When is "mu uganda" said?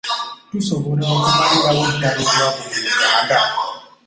2.67-3.37